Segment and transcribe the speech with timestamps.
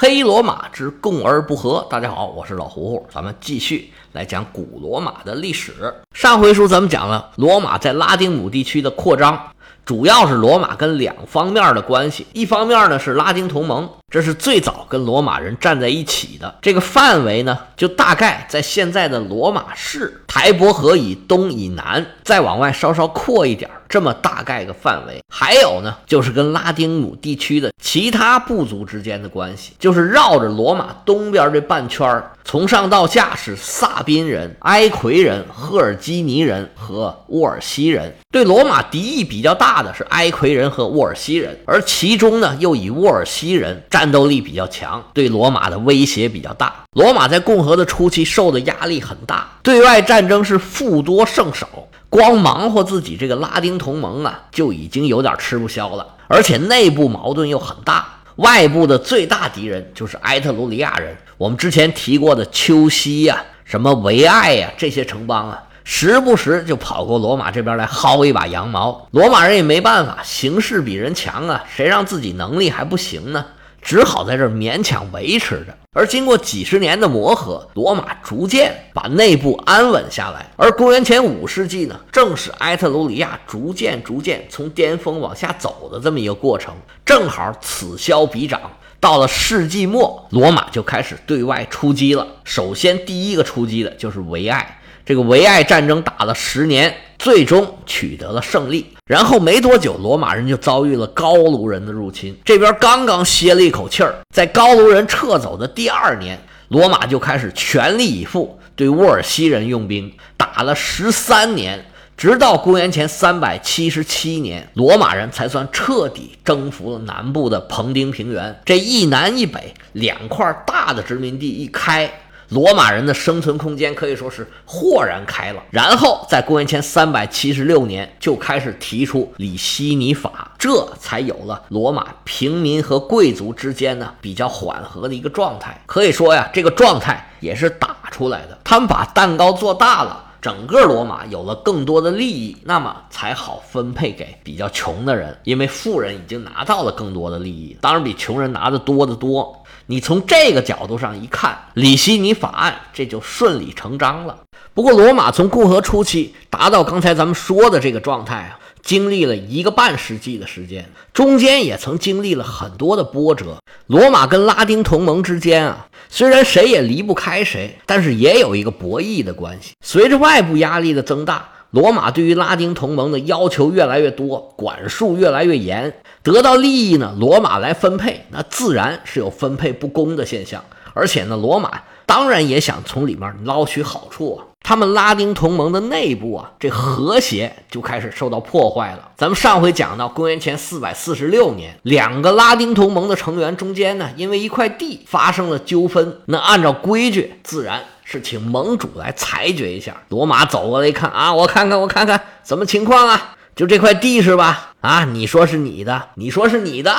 [0.00, 1.84] 黑罗马之共而不和。
[1.90, 5.92] 大家好，我是老胡胡，咱们继续来讲古罗马的历史。
[6.12, 9.50] 上回书咱们讲了罗马在拉丁姆地区的扩张，
[9.84, 12.24] 主要是罗马跟两方面的关系。
[12.32, 16.58] 一方面呢是拉丁同盟，这是最早跟罗马人站在一起的。
[16.62, 23.70] 这个范围呢，就大概在现在的罗马市台伯河以东以南，再往外稍稍扩一点。
[23.88, 38.14] 这么大概个范围，还有呢，就是跟拉丁姆地区的其他部族之间的关系，就是绕着罗马东边这半圈儿，从上到下是萨宾人、埃奎人、赫尔基尼人和沃尔西人。
[38.30, 46.72] 对罗马敌意比较大的是埃奎人和沃尔西人，而其中呢，又以沃尔西人战斗力比较强，对罗马的威胁比较大。
[46.92, 51.68] 罗马在共和的初期受的压力很大，对外战争是富多胜少。
[52.08, 58.06] 光忙活自己这个拉丁同盟啊，就已经有点吃不消了，而且内部矛盾又很大。
[58.36, 69.08] 外部的最大敌人就是埃特鲁里亚人，我们之前提过的丘西呀、什么维埃呀这些城邦啊，时不时就跑过罗马这边来薅一把羊毛。
[69.10, 73.44] 罗马人也没办法，形势比人强啊，谁让自己能力还不行呢？
[73.88, 75.74] 只好在这儿勉强维持着。
[75.94, 80.46] 而经过几十年的磨合，罗马逐渐把内部安稳下来。
[80.58, 88.60] 而公元前五世纪呢，正是埃特鲁里亚逐渐逐渐从巅峰往下走的这么一个过程，正好此消彼长。
[89.00, 92.26] 到了世纪末，罗马就开始对外出击了。
[92.44, 94.80] 首先，第一个出击的就是维埃。
[95.06, 98.86] 这个维埃战争打了十年，最终取得了胜利。
[99.06, 102.36] 然后没多久，罗马人就遭遇了高卢人的入侵。
[102.44, 106.38] 这边刚刚歇了一口气儿，在高卢人撤走的第二年，
[106.68, 111.86] 罗马就开始全力以赴对沃尔西人用兵，打了十三年，
[112.18, 118.60] 直到公元前三百七十七年，罗马人才算彻底征服了南部的彭丁平原。
[118.66, 122.12] 这一南一北两块大的殖民地一开。
[122.48, 125.62] 罗马人的生存空间可以说是豁然开朗。
[125.70, 135.80] 然后在公元前三百七十六年就开始提出里希尼法，这才有了罗马平民和贵族之间呢比较缓和的一个状态。
[135.86, 138.58] 可以说呀，这个状态也是打出来的。
[138.64, 149.64] 他们把蛋糕做大了，整个罗马有了更多的利益，那么才好分配给比较穷的人，因为富人已经拿到了更多的利益，当然比穷人拿的多得多。
[149.86, 154.36] 你从这个角度上一看，里希尼法案这就顺理成章了。
[154.74, 163.58] 不过，罗马从共和初期达到刚才咱们说的这个状态啊，经历了一个半世纪的时间，中间也曾经历了很多的波折。
[163.86, 169.72] 罗马跟拉丁同盟之间啊，虽然谁也离不开谁，但是也有一个博弈的关系。
[169.84, 171.50] 随着外部压力的增大。
[171.70, 180.64] 罗马对于拉丁同盟的要求越来越多，管束越来越严，得到利益呢，罗马来分配，那自然是有分配不公的现象。
[180.94, 184.47] 而且呢，罗马当然也想从里面捞取好处啊。
[184.68, 189.12] 他们拉丁同盟的内部啊，这和谐就开始受到破坏了。
[189.16, 197.82] 咱们上回讲到，公元前四百四十六年，两个拉丁同盟的成员中间呢，因为一块地发生了纠纷，那按照规矩，自然。
[198.04, 199.96] 是请盟主来裁决一下。
[200.10, 203.36] 罗马走过来一看啊，我看看，我看看，什么情况啊？
[203.56, 204.74] 就这块地是吧？
[204.82, 206.94] 啊，你说是你的，你说是你的，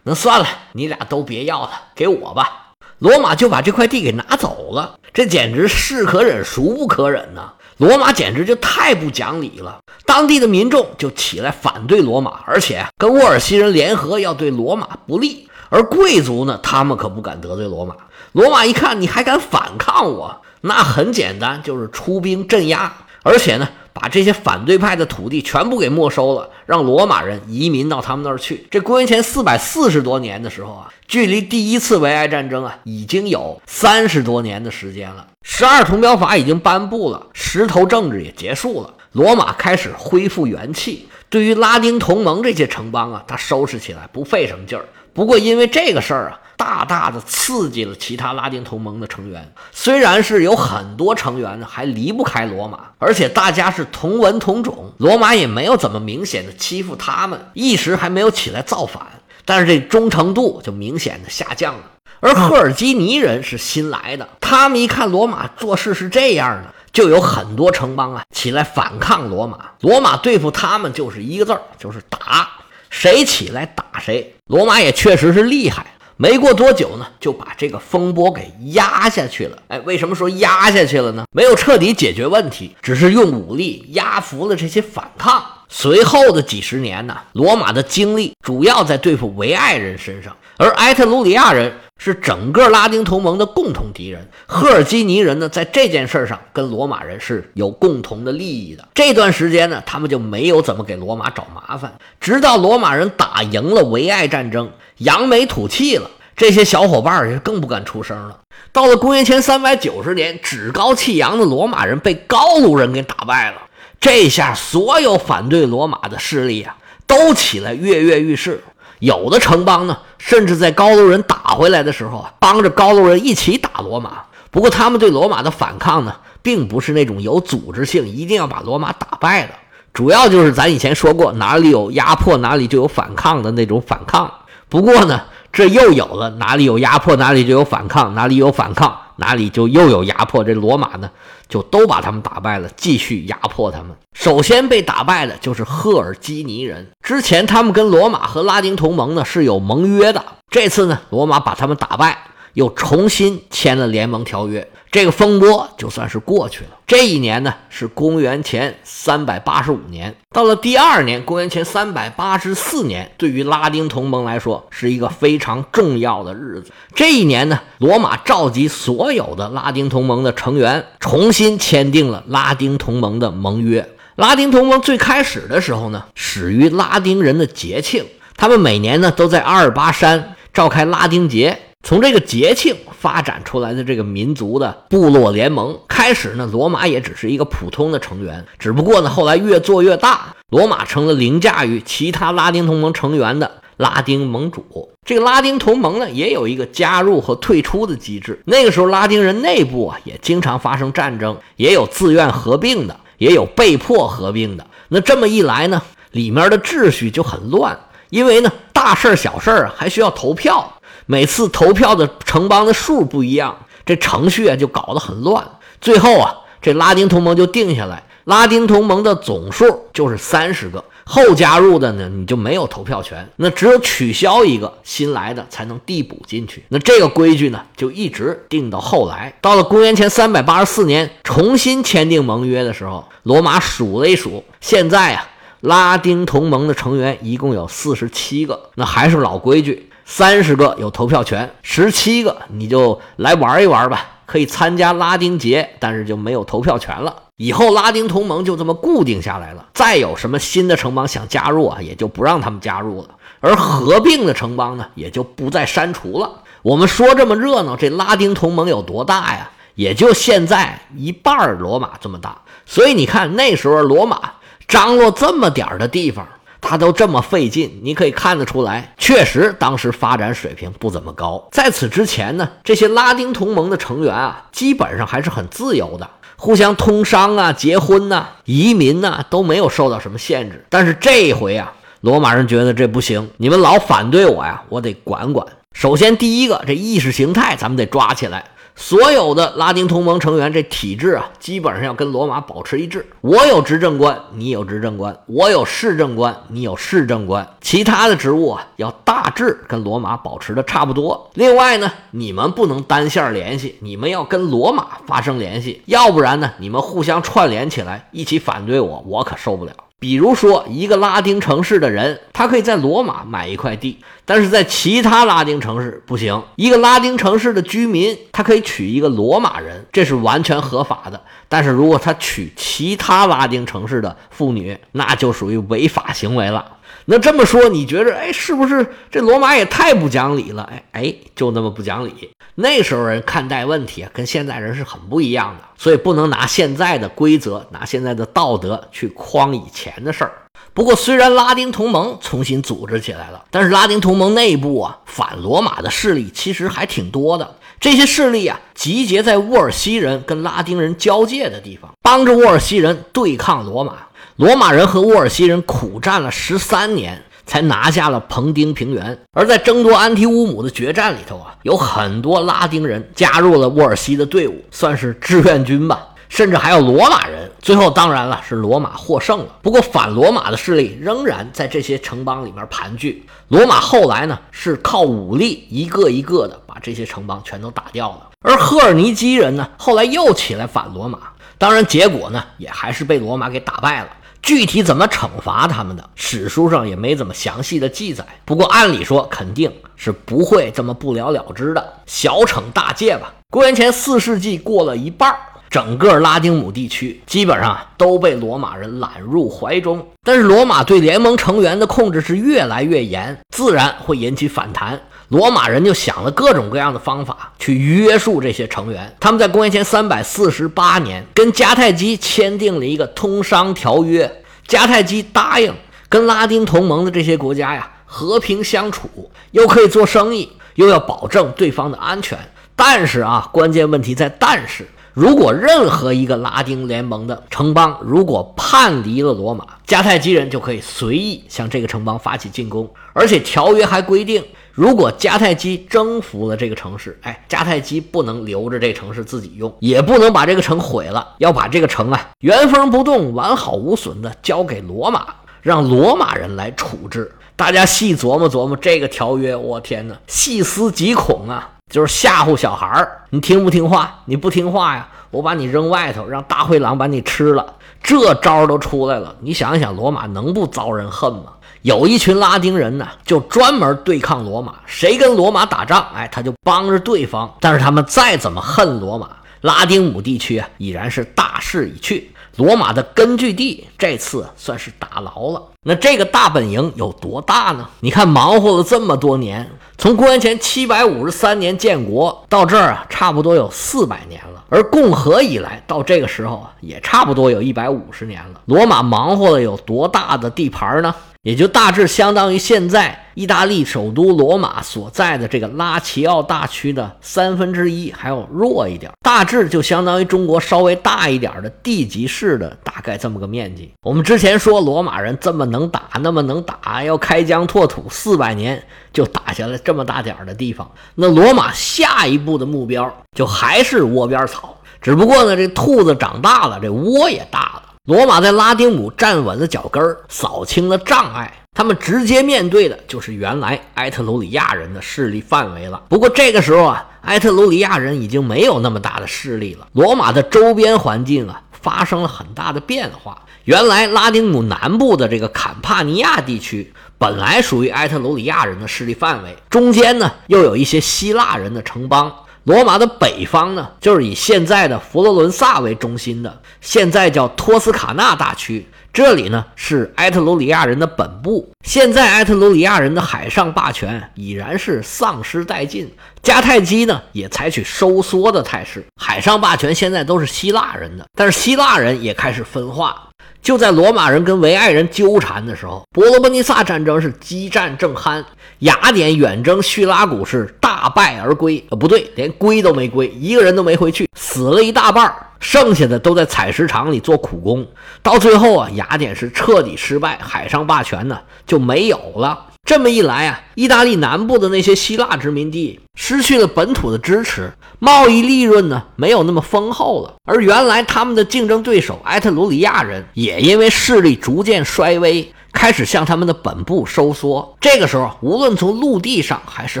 [0.04, 2.67] 那算了，你俩都别要了，给我吧。
[2.98, 7.52] 罗马就把这块地给拿走了，这简直是可忍孰不可忍呐！
[7.76, 9.78] 罗马简直就太不讲理了。
[10.04, 15.48] 当地的民众就起来反对罗马，而且跟沃尔西人联合要对罗马不利。
[15.70, 17.94] 而贵族呢，他们可不敢得罪罗马。
[18.32, 20.40] 罗马一看你还敢反抗我。
[20.62, 22.92] 那很简单，就是出兵镇压，
[23.22, 23.68] 而且呢，
[24.00, 28.66] 把这些反对派的土地全部给没收了，让罗马人移民到他们那儿去。
[28.70, 35.26] 这公元前四百四十多年的时候啊，距离第一次维埃战争啊，已经有三十多年的时间了。
[35.42, 41.08] 十二铜表法已经颁布了，石头政治也结束了，罗马开始恢复元气。
[41.30, 44.84] 对于拉丁同盟这些城邦啊，他收拾起来不费什么劲儿。
[45.12, 46.40] 不过因为这个事儿啊。
[46.58, 59.06] 大大的刺激了其他拉丁同盟的成员，虽然是有很多成员还离不开罗马，而且大家是同文同种，罗马也没有怎么明显的欺负他们，一时还没有起来造反，
[59.44, 61.82] 但是这忠诚度就明显的下降了。
[62.18, 72.48] 而赫尔基尼人是新来的，他们一看罗马做事是这样的，就有很多城邦啊起来反抗罗马，罗马对付他们就是一个字儿，就是打，
[72.90, 74.34] 谁起来打谁。
[74.46, 75.86] 罗马也确实是厉害。
[76.20, 79.56] 没过多久呢，就把这个风波给压下去了。
[79.68, 81.24] 哎，为什么说压下去了呢？
[81.30, 85.44] 没有彻底解决问题，只是用武力压服了这些反抗。
[85.68, 94.26] 随后的几十年呢，罗马的精力主要在对付维埃人身上，而埃特鲁里亚人是整个拉丁同盟的共同敌人。
[94.46, 98.88] 赫尔基尼人呢，在这件事上跟罗马人是有共同的利益的。
[98.94, 108.38] 这段时间呢，他们就没有怎么给罗马找麻烦，直到罗马人打赢了维埃战争，扬眉吐气了，这些小伙伴就更不敢出声了。
[108.72, 113.62] 到了公元前三百九十年，趾高气扬的罗马人被高卢人给打败了。
[114.00, 118.62] 这下，所有反对罗马的势力啊，都起来跃跃欲试。
[119.00, 124.22] 有的城邦呢，甚至在高卢人打回来的时候啊，帮着高卢人一起打罗马。
[124.50, 129.52] 不过，他们对罗马的反抗呢，并不是那种有组织性，一定要把罗马打败的。
[129.92, 134.32] 主要就是咱以前说过，哪里有压迫，哪里就有反抗的那种反抗。
[134.68, 135.22] 不过呢，
[135.52, 140.42] 这又有了哪里有压迫，哪里就有反抗，哪里有反抗，哪里就又有压迫。
[140.42, 141.10] 这罗马呢？
[141.48, 143.96] 就都把他们打败了，继续压迫他们。
[144.12, 146.86] 首先被打败的就是赫尔基尼人。
[147.02, 152.18] 之前他们跟罗马和拉丁同盟呢是有盟约的，这次呢罗马把他们打败，
[152.52, 154.68] 又重新签了联盟条约。
[154.90, 156.70] 这个风波就算是过去了。
[156.86, 166.70] 这一年呢是公元前三百八十五年，到了第二年，公元前三百八十四年，对于拉丁同盟来说是一个非常重要的日子。
[166.94, 173.86] 这一年呢，罗马召集所有的拉丁同盟的成员，重新签订了拉丁同盟的盟约。
[174.16, 178.04] 拉丁同盟最开始的时候呢，始于拉丁人的节庆，
[178.36, 181.58] 他们每年呢都在阿尔巴山召开拉丁节。
[181.84, 194.90] 从这个节庆发展出来的这个民族的部落联盟，开始呢，罗马也只是一个普通的成员，只不过呢，后来越做越大，罗马成了凌驾于其他拉丁同盟成员的拉丁盟主。
[195.04, 198.42] 这个拉丁同盟呢，也有一个加入和退出的机制。
[198.44, 204.66] 那个时候，拉丁人内部啊，也经常发生战争，也有自愿合并的，也有被迫合并的。
[204.88, 205.80] 那这么一来呢，
[206.10, 207.78] 里面的秩序就很乱，
[208.10, 210.74] 因为呢，大事儿、小事儿还需要投票。
[211.10, 213.56] 每次投票的城邦的数不一样，
[213.86, 215.42] 这程序啊就搞得很乱。
[215.80, 226.62] 最后啊，这拉丁同盟就定下来，拉丁同盟的总数就是三十个，后加入的呢你就没有投票权，那只有取消一个新来的才能递补进去。
[226.68, 235.26] 那这个规矩呢就一直定到后来，到了公元前三百八十四年重新签订盟约的时候，罗马数了一数，现在啊
[235.60, 239.88] 拉丁同盟的成员一共有四十七个，那还是老规矩。
[240.10, 247.14] 三十个有投票权，十七个你就来玩一玩吧，可以参加拉丁节，但是就没有投票权了。
[247.36, 253.10] 以后拉丁同盟就这么固定下来了，再有什么新的城邦想加入啊，也就不让他们加入了。
[253.40, 256.42] 而合并的城邦呢，也就不再删除了。
[256.62, 259.50] 我们说这么热闹，这拉丁同盟有多大呀？
[259.74, 262.38] 也就现在一半罗马这么大。
[262.64, 264.18] 所以你看那时候罗马
[264.66, 266.26] 张罗这么点儿的地方。
[266.68, 271.48] 他都这么费劲，你可以看得出来，确实当时发展水平不怎么高。
[271.50, 280.66] 在此之前呢，这些拉丁同盟的成员啊，基本上还是很自由的，互相通商啊、结婚呐、移民呐，都没有受到什么限制。
[280.68, 281.72] 但是这一回啊，
[282.02, 285.46] 罗马人觉得这不行，你们老反对我呀，我得管管。
[285.72, 288.44] 首先，第一个，这意识形态咱们得抓起来。
[288.80, 293.04] 所有的拉丁同盟成员，这体制啊，基本上要跟罗马保持一致。
[293.22, 297.46] 我有执政官，你有执政官；我有市政官，你有市政官。
[297.60, 301.28] 其他的职务啊，要大致跟罗马保持的差不多。
[301.34, 309.72] 另外呢，你们不能单线联系，你们要跟罗马发生联系，要不然呢，你们互相串联起来，一起反对我，我可受不了。
[310.00, 316.40] 比如说，一个拉丁城市的人，他可以在罗马买一块地，但是在其他拉丁城市不行。
[316.54, 321.20] 一个拉丁城市的居民，他可以娶一个罗马人，这是完全合法的。
[321.48, 326.64] 但是如果他娶其他拉丁城市的妇女，那就属于违法行为了。
[327.10, 330.62] 那这么说，你觉着，哎，是不是这罗马也太不讲理了？
[330.64, 332.30] 哎哎，就那么不讲理。
[332.56, 340.32] 那时候人看待问题啊，跟现在人是很不一样的，所以不能拿现在的规则、拿现在的道德去框以前的事儿。
[340.74, 347.54] 不过，虽然拉丁同盟重新组织起来了，但是拉丁同盟内部啊，反罗马的势力其实还挺多的。
[347.80, 354.07] 这些势力啊，集结在沃尔西人跟拉丁人交界的地方，帮着沃尔西人对抗罗马。
[354.38, 359.18] 罗马人和沃尔西人苦战了十三年，才拿下了彭丁平原。
[359.32, 366.06] 而在争夺安提乌姆的决战里头啊，有很多拉丁人加入了沃尔西的队伍，算是志愿军吧。
[366.28, 367.50] 甚至还有罗马人。
[367.58, 369.46] 最后当然了，是罗马获胜了。
[369.60, 373.20] 不过反罗马的势力仍然在这些城邦里面盘踞。
[373.48, 378.28] 罗马后来呢，是靠武力一个一个的把这些城邦全都打掉了。
[378.42, 381.18] 而赫尔尼基人呢，后来又起来反罗马，
[381.56, 384.08] 当然结果呢，也还是被罗马给打败了。
[384.42, 388.24] 具体怎么惩罚他们的，史书上也没怎么详细的记载。
[388.44, 393.34] 不过按理说肯定是不会这么不了了之的，小惩大戒吧。
[393.50, 395.38] 公元前四世纪过了一半儿，
[395.70, 400.06] 整个拉丁姆地区基本上都被罗马人揽入怀中。
[400.22, 405.00] 但是罗马对联盟成员的控制是越来越严，自然会引起反弹。
[405.28, 409.14] 罗马人就想了各种各样的方法去约束这些成员。
[409.20, 415.74] 他们在公元前三百四十八年跟迦太基签订了一个通商条约，迦太基答应
[416.08, 422.38] 跟拉丁同盟的这些国家呀和平相处，又可以做生意，又要保证对方的安全。
[422.74, 434.40] 但是啊，关键问题在但是，如果任何一个拉丁联盟的城邦如果叛离了罗马，迦太基人就可以随意向这个城邦发起进攻，而且条约还规定。
[434.70, 445.26] 如果迦太基征服了这个城市，哎，迦太基不能留着这城市自己用，也不能把这个城毁了，要把这个城啊原封不动、完好无损的交给罗马，
[445.62, 447.32] 让罗马人来处置。
[447.56, 451.77] 大家细琢磨琢磨这个条约，我天哪，细思极恐啊！
[451.88, 454.20] 就是吓唬小孩儿，你听不听话？
[454.26, 457.74] 你不听话呀，我把你扔外头，让大灰狼把你吃了。
[458.02, 461.52] 这招都出来了，你想一想，罗马能不遭人恨吗？
[461.82, 464.74] 有一群拉丁人呢，就专门对抗罗马。
[464.84, 467.52] 谁跟罗马打仗，哎，他就帮着对方。
[467.60, 469.28] 但是他们再怎么恨罗马，
[469.62, 472.30] 拉丁姆地区啊，已然是大势已去。
[472.58, 475.62] 罗马的根据地这次算是打牢了。
[475.84, 477.88] 那这个大本营有多大呢？
[478.00, 484.64] 你看，忙活了这么多年，从公元前七百五十三年建国到这儿啊，差不多有四百年了。
[484.70, 488.60] 而共和以来到这个时候啊，也差不多有一百五十年了。
[488.64, 491.14] 罗马忙活了有多大的地盘呢？
[491.48, 503.90] 也就大致相当于现在意大利首都罗马所在的这个拉齐奥大区的三分之一，还要弱一点，大致就相当于中国稍微大一点的地级市的大概这么个面积。
[504.02, 510.90] 我们之前说罗马人这么能打，那么能打，要开疆拓土，四百年就打下来这么大点儿的地方。
[511.14, 517.84] 那罗马下一步的目标就还是窝边草，只不过呢，这兔子长大了，这窝也大了。
[518.08, 526.04] 罗马在拉丁姆站稳了脚跟，扫清了障碍，他们直接面对的就是原来埃特鲁里亚人的势力范围了。
[526.08, 529.86] 不过这个时候啊，埃特鲁里亚人已经没有那么大的势力了。
[529.92, 533.42] 罗马的周边环境啊发生了很大的变化。
[533.64, 542.32] 原来拉丁姆南部的这个坎帕尼亚地区本来属于埃特鲁里亚人的势力范围，中间呢又有一些希腊人的城邦。
[542.64, 548.86] 罗马的北方呢，就是以现在的佛罗伦萨为中心的，现在叫托斯卡纳大区。
[549.10, 551.72] 这里呢是埃特鲁里亚人的本部。
[551.84, 556.12] 现在埃特鲁里亚人的海上霸权已然是丧失殆尽，
[556.42, 561.24] 迦太基呢也采取收缩的态势，海上霸权现在都是希腊人的。
[561.34, 563.27] 但是希腊人也开始分化。
[563.62, 568.42] 就在罗马人跟维埃人纠缠的时候，伯罗奔尼撒战争是激战正酣，
[568.80, 571.84] 雅典远征叙拉古是大败而归。
[571.90, 577.86] 呃，不对，连归都没归，一个人都没回去，死了一大半，剩下的都在采石场里做苦工。
[578.22, 582.66] 到最后啊，雅典是彻底失败，海上霸权呢就没有了。
[582.84, 590.34] 这么一来啊，意大利南部的那些希腊殖民地失去了本土的支持，贸易利润呢没有那么丰厚了。
[590.44, 597.76] 而原来他们的竞争对手埃特鲁里亚人也因为势力逐渐衰微，开始向他们的本部收缩。
[597.80, 600.00] 这个时候，无论从陆地上还是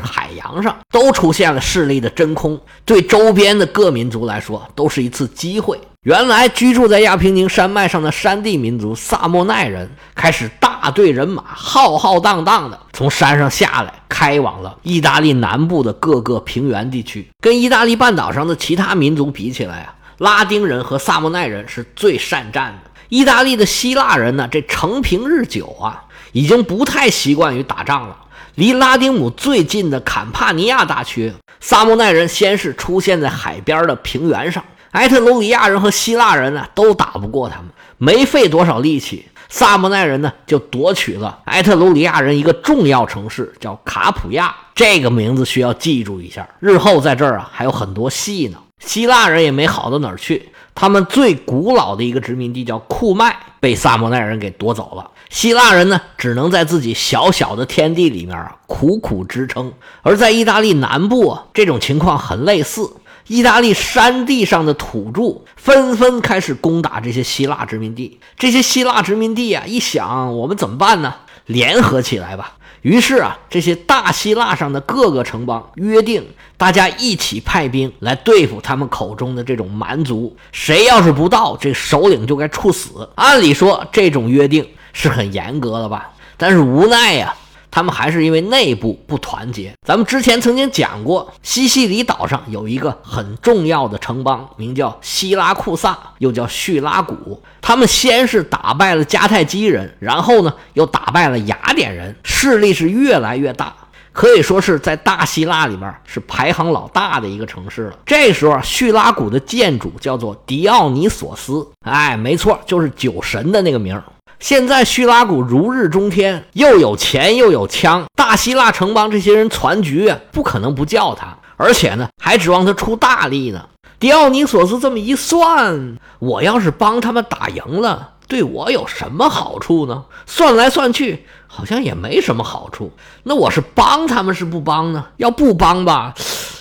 [0.00, 5.80] 海洋上，都出现了势力的真空，对周边的各民族来说都是一次机会。
[6.02, 17.28] 原来居住在亚平宁山脉上的山地民族萨莫奈人开始大队人马浩浩荡荡的从山上下来，开往了意大利南部的各个平原地区。
[17.40, 22.90] 跟意大利半岛上的其他民族比起来啊，拉丁人和萨莫奈人是最善战的。
[23.08, 28.16] 意大利的希腊人呢，这承平日久啊，已经不太习惯于打仗了。
[28.56, 34.64] 离拉丁姆最近的坎帕尼亚大区，萨莫奈人先是出现在海边的平原上。
[34.90, 44.54] 埃特鲁里亚人和希腊人呢，都打不过他们，没费多少力气，萨莫奈人呢就夺取了埃特鲁里亚人一个重要城市，叫卡普亚。
[44.74, 48.58] 这个名字需要记住一下，日后在这儿啊还有很多戏呢。
[48.78, 55.10] 希腊人也没好到哪儿去，他们最古老的一个殖民地叫库麦，被萨莫奈人给夺走了。
[55.30, 59.72] 希腊人呢，只能在自己小小的天地里面啊苦苦支撑。
[60.02, 62.88] 而在意大利南部啊，这种情况很类似。
[63.28, 68.18] 意大利山地上的土著纷纷开始攻打这些希腊殖民地。
[68.36, 71.14] 这些希腊殖民地啊，一想我们怎么办呢？
[71.46, 80.36] 联合起来吧，于是啊，这些大希腊上的各个城邦约定，大家一起派兵来对付他们口中的这种蛮族。
[80.52, 83.08] 谁要是不到，这首领就该处死。
[83.14, 86.10] 按理说，这种约定是很严格的吧？
[86.36, 87.34] 但是无奈呀。
[87.70, 89.72] 他们还是因为内部不团结。
[89.86, 97.42] 咱们之前曾经讲过，西西里岛上有一个很重要的城邦，名叫希拉库萨，又叫叙拉古。
[97.60, 103.74] 他们先是打败了迦太基人，然后呢又打败了雅典人，势力是越来越大，
[104.12, 107.98] 可以说是在大希腊里面是排行老大的一个城市了。
[108.06, 114.02] 这时候，叙拉古的建主叫做狄奥尼索斯，哎，没错，就是酒神的那个名儿。
[114.40, 123.68] 现在叙拉古如日中天，又有钱又有枪，大希腊城邦这些人攒局，不可能不叫他，而且呢，还指望他出大力呢。
[123.98, 130.04] 迪奥尼索斯这么一算，我要是帮他们打赢了，对我有什么好处呢？
[130.24, 132.92] 算来算去，好像也没什么好处。
[133.24, 135.04] 那我是帮他们是不帮呢？
[135.16, 136.14] 要不帮吧，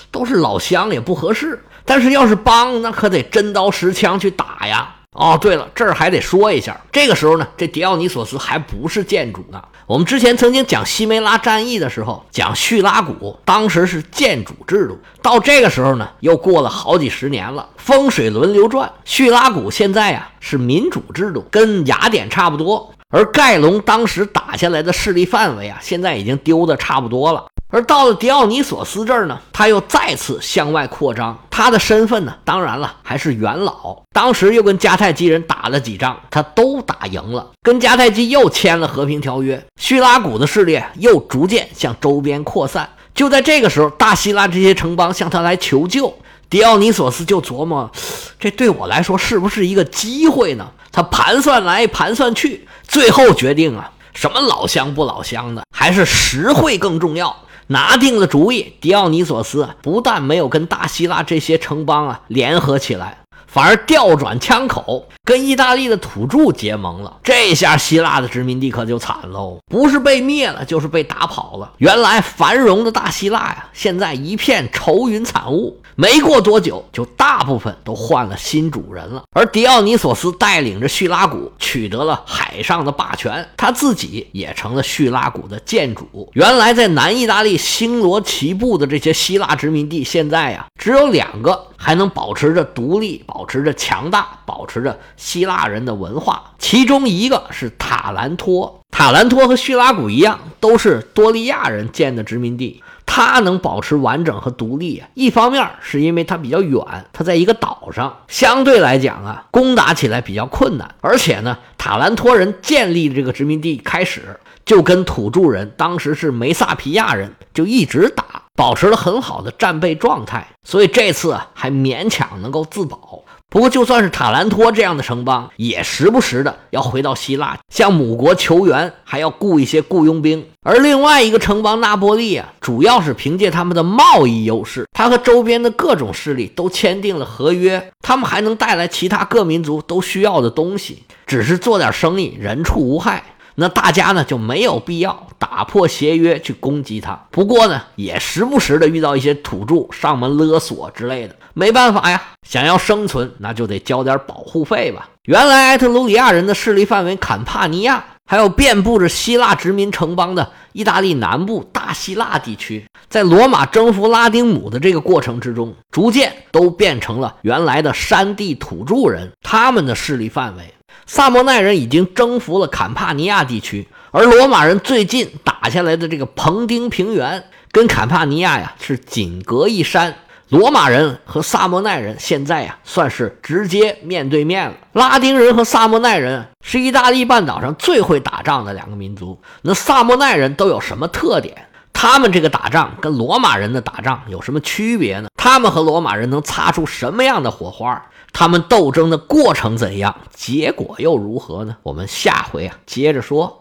[0.10, 1.64] 都是老乡，也不合适。
[1.86, 4.96] 但是要是帮，那可得真刀实枪去打呀。
[5.18, 9.60] 哦，对了，这儿还得说一下，这个时候呢，这狄奥尼索斯还不是建主呢。
[9.88, 15.00] 我们之前曾经讲西梅拉战役的时候，讲叙拉古，当时是建主制度。
[15.24, 22.94] 到这个时候呢，又过了好几十年了，风水轮流转，叙拉古现在呀是民主制度，跟雅典差不多。
[23.10, 27.48] 而盖隆当时打下来的势力范围啊，现在已经丢的差不多了。
[27.70, 31.38] 而到了迪奥尼索斯这儿呢，他又再次向外扩张。
[31.50, 34.04] 他的身份呢，当然了，还是元老。
[34.14, 39.62] 当时又跟迦太基人打了几仗，他都打赢了，跟迦太基又签了和平条约。
[39.82, 42.90] 叙拉古的势力又逐渐向周边扩散。
[43.14, 46.18] 就在这个时候，大希腊这些城邦向他来求救，
[46.50, 47.92] 迪奥尼索斯就琢磨：
[48.40, 50.66] 这对我来说是不是一个机会呢？
[50.92, 57.36] 他盘算来盘算去，最后决定啊，什么老乡不老乡的，还是实惠更重要。
[57.68, 67.18] 拿定了主意，迪奥尼索斯不但没有跟大希腊这些城邦啊联合起来，反而调转枪口，跟意大利的土著结盟了。
[67.24, 71.72] 这下希腊的殖民地可就惨喽，不是被灭了，就是被打跑了。
[71.78, 75.80] 原来繁荣的大希腊呀，现在一片愁云惨雾。
[75.96, 79.24] 没过多久，就大部分都换了新主人了。
[79.32, 86.30] 而狄奥尼索斯带领着叙拉古取得了海上的霸权，他自己也成了叙拉古的建主。
[86.34, 96.52] 原来在南意大利星罗棋布的这些希腊殖民地，现在呀，只有两个还能保持着独立、保持着强大、保持着希腊人的文化。
[96.60, 102.84] 其中一个是塔兰托，塔兰托和叙拉古一样，都是多利亚人建的殖民地。
[103.06, 110.94] 它能保持完整和独立啊，一方面是因为它比较远，它在一个岛上，相对来讲啊，攻打起来比较困难。
[111.00, 123.24] 而且呢，塔兰托人建立这个殖民地开始就跟土著人，当时是梅萨皮亚人，就一直打，保持了很好的战备状态，所以这次还勉强能够自保。
[123.50, 130.46] 不过，就算是塔兰托这样的城邦，也时不时的要回到希腊向母国求援，还要雇一些雇佣兵。
[130.64, 143.24] 而另外一个城邦那波利啊，主要是凭借他们的贸易优势，他和周边的各种势力都签订了合约，他们还能带来其他各民族都需要的东西，只是做点生意，人畜无害。
[143.60, 147.20] 那大家呢就没有必要打破协约去攻击他。
[147.32, 155.10] 不过呢，也时不时的遇到一些土著上门勒索之类的，没办法呀，想要生存，那就得交点保护费吧。
[155.24, 170.74] 原来埃特鲁里亚人的势力范围坎帕尼亚，还有遍布着希腊殖民城邦的意大利南部大希腊地区，在罗马征服拉丁姆的这个过程之中，逐渐都变成了原来的山地土著人，他们的势力范围。
[171.08, 180.14] 萨莫奈人已经征服了坎帕尼亚地区，而罗马人最近打下来的这个彭丁平原，跟坎帕尼亚呀是仅隔一山。
[180.50, 184.76] 罗马人和萨莫奈人现在呀算是直接面对面了。
[184.94, 189.40] 拉丁人和萨莫奈人是意大利半岛上最会打仗的两个民族。
[189.62, 191.68] 那萨莫奈人都有什么特点？
[191.92, 195.30] 他们这个打仗跟罗马人的打仗有什么区别呢？
[195.36, 198.06] 他们和罗马人能擦出什么样的火花？
[198.34, 200.16] 他们斗争的过程怎样？
[200.34, 201.78] 结果又如何呢？
[201.84, 203.56] 我们下回啊接着说。